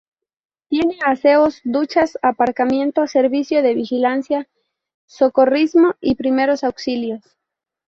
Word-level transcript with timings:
Tiene 0.67 0.97
aseos, 1.05 1.61
duchas, 1.63 2.17
aparcamiento, 2.23 3.05
servicio 3.05 3.61
de 3.61 3.75
vigilancia, 3.75 4.49
socorrismo 5.05 5.93
y 6.01 6.15
primeros 6.15 6.63
auxilios. 6.63 7.21